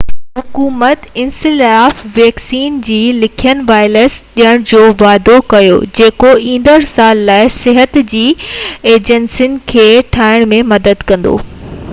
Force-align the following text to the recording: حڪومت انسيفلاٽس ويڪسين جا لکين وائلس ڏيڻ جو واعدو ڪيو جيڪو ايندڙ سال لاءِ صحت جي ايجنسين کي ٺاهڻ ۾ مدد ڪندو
حڪومت 0.37 1.03
انسيفلاٽس 1.23 2.07
ويڪسين 2.15 2.79
جا 2.87 2.97
لکين 3.17 3.61
وائلس 3.67 4.17
ڏيڻ 4.41 4.65
جو 4.73 4.81
واعدو 5.03 5.37
ڪيو 5.55 5.77
جيڪو 6.01 6.33
ايندڙ 6.49 6.75
سال 6.95 7.23
لاءِ 7.29 7.53
صحت 7.61 8.03
جي 8.17 8.25
ايجنسين 8.95 9.63
کي 9.75 9.87
ٺاهڻ 10.19 10.51
۾ 10.59 10.65
مدد 10.75 11.07
ڪندو 11.13 11.37